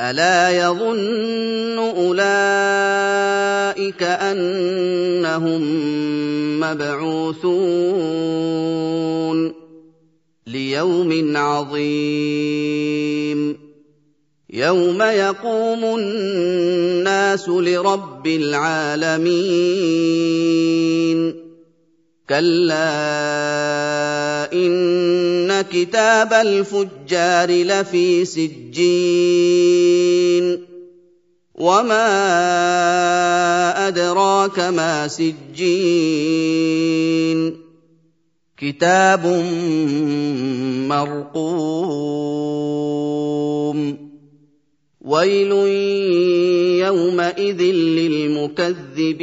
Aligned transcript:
ألا 0.00 0.50
يظن 0.50 1.78
أولئك 1.78 2.22
أنهم 4.02 5.62
مبعوثون 6.60 7.76
ليوم 10.46 11.36
عظيم. 11.36 12.86
يوم 14.50 15.02
يقوم 15.02 15.98
الناس 15.98 17.48
لرب 17.48 18.26
العالمين. 18.26 19.46
كلا 22.28 22.92
إن 24.52 25.64
كتاب 25.72 26.32
الفجار 26.32 27.50
لفي 27.50 28.24
سجين. 28.24 29.85
وما 31.66 32.06
ادراك 33.88 34.58
ما 34.58 35.08
سجين 35.08 35.36
كتاب 38.58 39.26
مرقوم 40.88 42.26
ويل 45.00 45.52
يومئذ 46.86 47.62
للمكذبين 47.98 49.16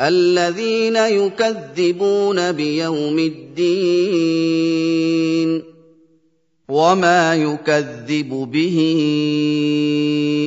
الذين 0.00 0.96
يكذبون 0.96 2.52
بيوم 2.52 3.18
الدين 3.18 4.48
وما 6.68 7.34
يكذب 7.34 8.28
به 8.28 8.78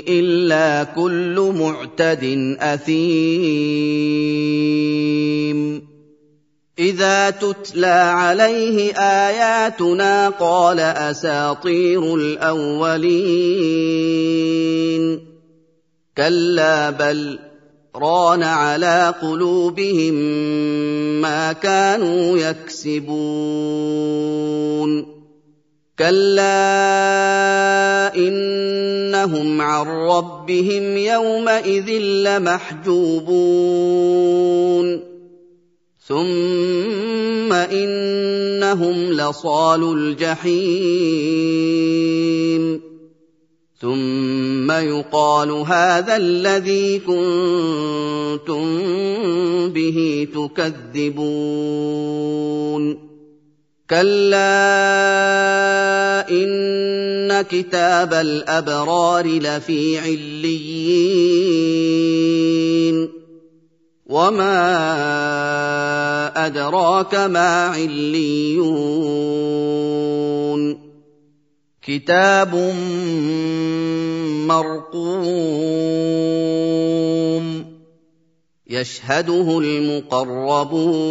الا 0.08 0.84
كل 0.84 1.54
معتد 1.58 2.56
اثيم 2.60 4.02
اذا 6.80 7.30
تتلى 7.30 7.88
عليه 7.88 8.94
اياتنا 8.94 10.30
قال 10.30 10.80
اساطير 10.80 12.16
الاولين 12.16 13.32
كلا 16.18 16.90
بل 16.90 17.40
ران 17.96 18.44
على 18.44 19.14
قلوبهم 19.22 20.14
ما 21.22 21.54
كانوا 21.54 22.38
يكسبون 22.38 23.12
كلا 26.00 26.56
انهم 28.16 29.62
عن 29.62 29.86
ربهم 29.88 30.98
يومئذ 30.98 31.90
لمحجوبون 32.00 33.42
ثم 36.08 37.54
انهم 37.54 39.14
لصال 39.14 39.84
الجحيم 39.98 41.32
ثم 43.82 44.72
يقال 44.72 45.52
هذا 45.52 46.16
الذي 46.16 47.00
كنتم 47.00 48.66
به 49.70 50.28
تكذبون 50.36 51.52
كلا 53.92 54.72
ان 56.30 57.42
كتاب 57.42 58.14
الابرار 58.14 59.28
لفي 59.28 60.00
عليين 60.00 60.62
وما 64.06 64.56
ادراك 66.46 67.16
ما 67.16 67.66
عليون 67.66 68.62
كتاب 71.82 72.56
مرقوم 74.48 75.52
يشهده 78.68 79.60
المقربون 79.60 81.02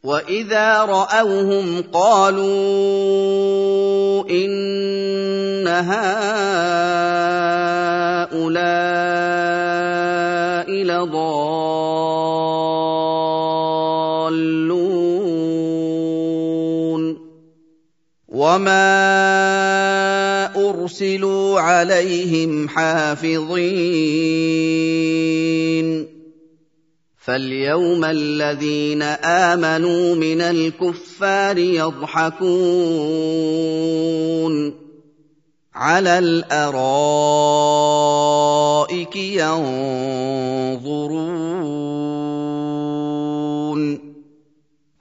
واذا 0.04 0.86
راوهم 0.86 1.84
قالوا 1.94 2.60
ان 4.30 5.68
هؤلاء 5.68 6.30
لضالون 10.72 11.80
وما 18.50 20.46
ارسلوا 20.70 21.60
عليهم 21.60 22.70
حافظين 22.70 23.50
فاليوم 27.18 28.06
الذين 28.06 29.02
امنوا 29.02 30.16
من 30.16 30.42
الكفار 30.42 31.58
يضحكون 31.58 32.50
على 35.76 36.20
الارائك 36.20 37.26
ينظرون 39.16 40.50